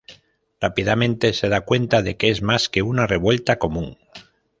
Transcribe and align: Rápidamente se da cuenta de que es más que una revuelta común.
Rápidamente 0.63 1.25
se 1.39 1.47
da 1.53 1.61
cuenta 1.69 1.97
de 2.01 2.13
que 2.17 2.29
es 2.33 2.39
más 2.49 2.69
que 2.69 2.81
una 2.81 3.05
revuelta 3.05 3.59
común. 3.59 3.99